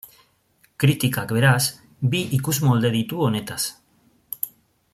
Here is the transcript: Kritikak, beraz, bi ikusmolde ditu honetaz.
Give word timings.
Kritikak, 0.83 1.33
beraz, 1.39 1.59
bi 2.15 2.23
ikusmolde 2.39 2.93
ditu 2.97 3.21
honetaz. 3.27 3.61